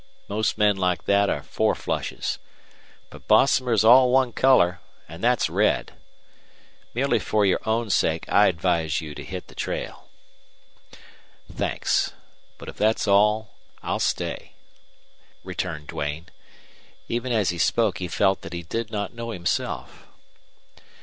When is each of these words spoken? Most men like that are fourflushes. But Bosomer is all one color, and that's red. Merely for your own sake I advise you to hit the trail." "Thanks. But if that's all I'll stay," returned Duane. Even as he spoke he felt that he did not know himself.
Most 0.27 0.57
men 0.57 0.77
like 0.77 1.05
that 1.05 1.29
are 1.29 1.43
fourflushes. 1.43 2.39
But 3.11 3.27
Bosomer 3.27 3.71
is 3.71 3.85
all 3.85 4.09
one 4.11 4.33
color, 4.33 4.79
and 5.07 5.23
that's 5.23 5.47
red. 5.47 5.91
Merely 6.95 7.19
for 7.19 7.45
your 7.45 7.59
own 7.67 7.91
sake 7.91 8.25
I 8.27 8.47
advise 8.47 8.99
you 8.99 9.13
to 9.13 9.23
hit 9.23 9.45
the 9.45 9.53
trail." 9.53 10.09
"Thanks. 11.53 12.13
But 12.57 12.67
if 12.67 12.77
that's 12.77 13.07
all 13.07 13.53
I'll 13.83 13.99
stay," 13.99 14.53
returned 15.43 15.85
Duane. 15.89 16.25
Even 17.07 17.31
as 17.31 17.49
he 17.49 17.59
spoke 17.59 17.99
he 17.99 18.07
felt 18.07 18.41
that 18.41 18.53
he 18.53 18.63
did 18.63 18.89
not 18.89 19.13
know 19.13 19.29
himself. 19.29 20.07